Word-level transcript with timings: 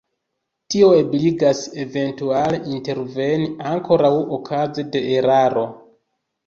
Tio 0.75 0.87
ebligas 0.99 1.61
eventuale 1.83 2.63
interveni 2.79 3.51
ankoraŭ 3.75 4.13
okaze 4.41 4.89
de 4.97 5.09
eraro. 5.21 5.73